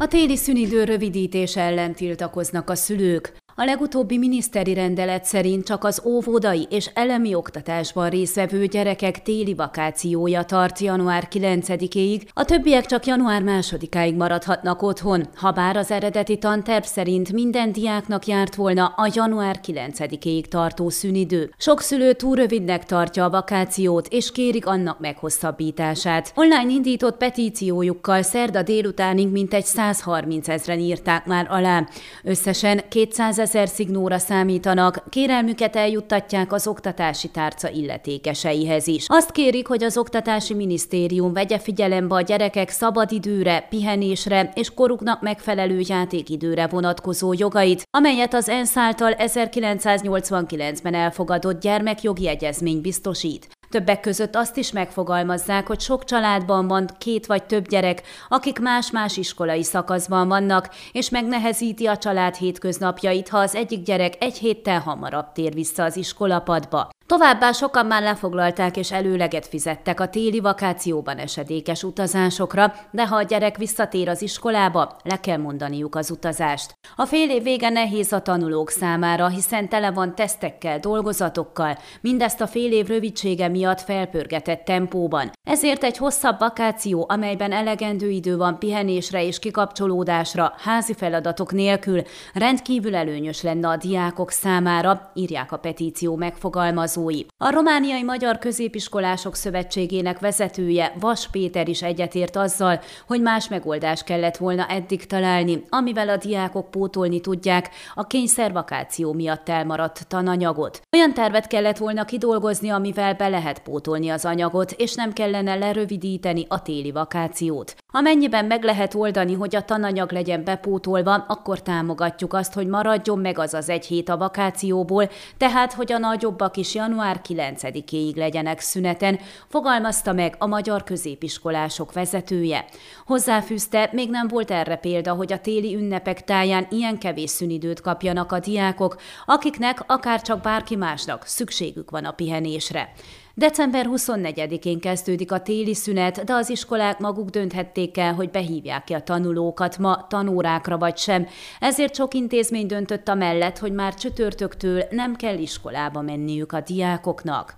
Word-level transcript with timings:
A 0.00 0.06
téli 0.06 0.36
szünidő 0.36 0.84
rövidítése 0.84 1.60
ellen 1.60 1.94
tiltakoznak 1.94 2.70
a 2.70 2.74
szülők. 2.74 3.36
A 3.60 3.64
legutóbbi 3.64 4.18
miniszteri 4.18 4.74
rendelet 4.74 5.24
szerint 5.24 5.64
csak 5.64 5.84
az 5.84 6.02
óvodai 6.04 6.66
és 6.70 6.90
elemi 6.94 7.34
oktatásban 7.34 8.10
résztvevő 8.10 8.66
gyerekek 8.66 9.22
téli 9.22 9.54
vakációja 9.54 10.42
tart 10.42 10.78
január 10.78 11.28
9-ig, 11.30 12.22
a 12.32 12.44
többiek 12.44 12.86
csak 12.86 13.06
január 13.06 13.42
2-áig 13.44 14.16
maradhatnak 14.16 14.82
otthon, 14.82 15.28
ha 15.34 15.50
bár 15.50 15.76
az 15.76 15.90
eredeti 15.90 16.38
tanterv 16.38 16.84
szerint 16.84 17.32
minden 17.32 17.72
diáknak 17.72 18.26
járt 18.26 18.54
volna 18.54 18.86
a 18.96 19.10
január 19.14 19.60
9-ig 19.66 20.44
tartó 20.44 20.88
szünidő. 20.88 21.52
Sok 21.56 21.80
szülő 21.80 22.12
túl 22.12 22.36
rövidnek 22.36 22.84
tartja 22.84 23.24
a 23.24 23.30
vakációt, 23.30 24.06
és 24.10 24.32
kérik 24.32 24.66
annak 24.66 25.00
meghosszabbítását. 25.00 26.32
Online 26.34 26.70
indított 26.70 27.16
petíciójukkal 27.16 28.22
szerda 28.22 28.62
délutánig 28.62 29.28
mintegy 29.28 29.64
130 29.64 30.48
ezeren 30.48 30.80
írták 30.80 31.26
már 31.26 31.46
alá. 31.50 31.88
Összesen 32.22 32.80
200 32.88 33.46
ezer 33.48 33.68
szignóra 33.68 34.18
számítanak, 34.18 35.02
kérelmüket 35.08 35.76
eljuttatják 35.76 36.52
az 36.52 36.66
oktatási 36.66 37.28
tárca 37.28 37.68
illetékeseihez 37.68 38.86
is. 38.86 39.04
Azt 39.06 39.30
kérik, 39.30 39.66
hogy 39.66 39.84
az 39.84 39.96
Oktatási 39.96 40.54
Minisztérium 40.54 41.32
vegye 41.32 41.58
figyelembe 41.58 42.14
a 42.14 42.20
gyerekek 42.20 42.68
szabadidőre, 42.70 43.66
pihenésre 43.70 44.52
és 44.54 44.74
koruknak 44.74 45.22
megfelelő 45.22 45.80
játékidőre 45.88 46.66
vonatkozó 46.66 47.32
jogait, 47.32 47.82
amelyet 47.90 48.34
az 48.34 48.48
ENSZ 48.48 48.76
által 48.76 49.14
1989-ben 49.18 50.94
elfogadott 50.94 51.60
gyermekjogi 51.60 52.28
egyezmény 52.28 52.80
biztosít. 52.80 53.57
Többek 53.70 54.00
között 54.00 54.36
azt 54.36 54.56
is 54.56 54.72
megfogalmazzák, 54.72 55.66
hogy 55.66 55.80
sok 55.80 56.04
családban 56.04 56.68
van 56.68 56.86
két 56.98 57.26
vagy 57.26 57.44
több 57.44 57.68
gyerek, 57.68 58.02
akik 58.28 58.58
más-más 58.58 59.16
iskolai 59.16 59.62
szakaszban 59.62 60.28
vannak, 60.28 60.74
és 60.92 61.10
megnehezíti 61.10 61.86
a 61.86 61.96
család 61.96 62.34
hétköznapjait, 62.34 63.28
ha 63.28 63.38
az 63.38 63.54
egyik 63.54 63.82
gyerek 63.82 64.14
egy 64.20 64.38
héttel 64.38 64.80
hamarabb 64.80 65.32
tér 65.32 65.54
vissza 65.54 65.84
az 65.84 65.96
iskolapadba. 65.96 66.88
Továbbá 67.08 67.52
sokan 67.52 67.86
már 67.86 68.02
lefoglalták 68.02 68.76
és 68.76 68.92
előleget 68.92 69.46
fizettek 69.46 70.00
a 70.00 70.08
téli 70.08 70.40
vakációban 70.40 71.18
esedékes 71.18 71.82
utazásokra, 71.82 72.74
de 72.90 73.06
ha 73.06 73.16
a 73.16 73.22
gyerek 73.22 73.56
visszatér 73.56 74.08
az 74.08 74.22
iskolába, 74.22 74.96
le 75.04 75.20
kell 75.20 75.36
mondaniuk 75.36 75.94
az 75.94 76.10
utazást. 76.10 76.74
A 76.96 77.04
fél 77.04 77.30
év 77.30 77.42
vége 77.42 77.68
nehéz 77.68 78.12
a 78.12 78.20
tanulók 78.20 78.70
számára, 78.70 79.28
hiszen 79.28 79.68
tele 79.68 79.90
van 79.90 80.14
tesztekkel, 80.14 80.78
dolgozatokkal, 80.78 81.78
mindezt 82.00 82.40
a 82.40 82.46
fél 82.46 82.72
év 82.72 82.86
rövidsége 82.86 83.48
miatt 83.48 83.80
felpörgetett 83.80 84.64
tempóban. 84.64 85.30
Ezért 85.48 85.84
egy 85.84 85.96
hosszabb 85.96 86.38
vakáció, 86.38 87.06
amelyben 87.08 87.52
elegendő 87.52 88.10
idő 88.10 88.36
van 88.36 88.58
pihenésre 88.58 89.24
és 89.24 89.38
kikapcsolódásra, 89.38 90.52
házi 90.58 90.94
feladatok 90.94 91.52
nélkül, 91.52 92.02
rendkívül 92.34 92.94
előnyös 92.94 93.42
lenne 93.42 93.68
a 93.68 93.76
diákok 93.76 94.30
számára, 94.30 95.10
írják 95.14 95.52
a 95.52 95.56
petíció 95.56 96.16
megfogalmazó 96.16 96.96
dolgozói. 96.98 97.20
A 97.38 97.50
Romániai 97.50 98.02
Magyar 98.02 98.38
Középiskolások 98.38 99.34
Szövetségének 99.34 100.18
vezetője 100.18 100.92
Vas 101.00 101.28
Péter 101.28 101.68
is 101.68 101.82
egyetért 101.82 102.36
azzal, 102.36 102.80
hogy 103.06 103.20
más 103.20 103.48
megoldást 103.48 104.04
kellett 104.04 104.36
volna 104.36 104.66
eddig 104.66 105.06
találni, 105.06 105.62
amivel 105.68 106.08
a 106.08 106.16
diákok 106.16 106.70
pótolni 106.70 107.20
tudják 107.20 107.70
a 107.94 108.06
kényszervakáció 108.06 109.12
miatt 109.12 109.48
elmaradt 109.48 110.06
tananyagot. 110.08 110.80
Olyan 110.92 111.14
tervet 111.14 111.46
kellett 111.46 111.76
volna 111.76 112.04
kidolgozni, 112.04 112.68
amivel 112.68 113.14
be 113.14 113.28
lehet 113.28 113.58
pótolni 113.58 114.08
az 114.08 114.24
anyagot, 114.24 114.72
és 114.72 114.94
nem 114.94 115.12
kellene 115.12 115.54
lerövidíteni 115.54 116.44
a 116.48 116.62
téli 116.62 116.90
vakációt. 116.90 117.74
Amennyiben 117.92 118.44
meg 118.44 118.62
lehet 118.64 118.94
oldani, 118.94 119.34
hogy 119.34 119.56
a 119.56 119.64
tananyag 119.64 120.12
legyen 120.12 120.44
bepótolva, 120.44 121.14
akkor 121.14 121.62
támogatjuk 121.62 122.32
azt, 122.32 122.52
hogy 122.52 122.66
maradjon 122.66 123.18
meg 123.18 123.38
az 123.38 123.54
az 123.54 123.68
egy 123.68 123.86
hét 123.86 124.08
a 124.08 124.16
vakációból, 124.16 125.08
tehát 125.36 125.72
hogy 125.72 125.92
a 125.92 125.98
nagyobbak 125.98 126.56
is 126.56 126.74
január 126.74 127.20
9-éig 127.28 128.16
legyenek 128.16 128.60
szüneten, 128.60 129.18
fogalmazta 129.46 130.12
meg 130.12 130.34
a 130.38 130.46
magyar 130.46 130.84
középiskolások 130.84 131.92
vezetője. 131.92 132.64
Hozzáfűzte, 133.06 133.88
még 133.92 134.10
nem 134.10 134.28
volt 134.28 134.50
erre 134.50 134.76
példa, 134.76 135.12
hogy 135.12 135.32
a 135.32 135.40
téli 135.40 135.74
ünnepek 135.74 136.24
táján 136.24 136.66
ilyen 136.70 136.98
kevés 136.98 137.30
szünidőt 137.30 137.80
kapjanak 137.80 138.32
a 138.32 138.38
diákok, 138.38 139.00
akiknek 139.26 139.84
akár 139.86 140.22
csak 140.22 140.40
bárki 140.40 140.76
másnak 140.76 141.26
szükségük 141.26 141.90
van 141.90 142.04
a 142.04 142.12
pihenésre. 142.12 142.92
December 143.38 143.86
24-én 143.90 144.80
kezdődik 144.80 145.32
a 145.32 145.40
téli 145.40 145.74
szünet, 145.74 146.24
de 146.24 146.32
az 146.32 146.50
iskolák 146.50 146.98
maguk 146.98 147.28
dönthették 147.28 147.98
el, 147.98 148.14
hogy 148.14 148.30
behívják 148.30 148.84
ki 148.84 148.92
a 148.92 149.00
tanulókat 149.00 149.78
ma 149.78 150.06
tanórákra 150.08 150.78
vagy 150.78 150.96
sem. 150.96 151.26
Ezért 151.60 151.94
sok 151.94 152.14
intézmény 152.14 152.66
döntött 152.66 153.08
a 153.08 153.14
mellett, 153.14 153.58
hogy 153.58 153.72
már 153.72 153.94
csütörtöktől 153.94 154.84
nem 154.90 155.16
kell 155.16 155.38
iskolába 155.38 156.02
menniük 156.02 156.52
a 156.52 156.60
diákoknak. 156.60 157.56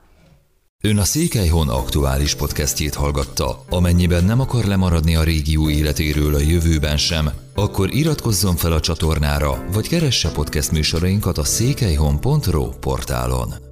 Ön 0.83 0.99
a 0.99 1.05
Székelyhon 1.05 1.69
aktuális 1.69 2.35
podcastjét 2.35 2.95
hallgatta. 2.95 3.65
Amennyiben 3.69 4.25
nem 4.25 4.41
akar 4.41 4.65
lemaradni 4.65 5.17
a 5.17 5.23
régió 5.23 5.71
életéről 5.71 6.35
a 6.35 6.41
jövőben 6.41 6.97
sem, 6.97 7.31
akkor 7.55 7.95
iratkozzon 7.95 8.57
fel 8.57 8.73
a 8.73 8.81
csatornára, 8.81 9.65
vagy 9.73 9.89
keresse 9.89 10.31
podcast 10.31 10.73
műsorainkat 10.73 11.39
a 11.39 11.45
székelyhon.pro 11.45 12.69
portálon. 12.69 13.70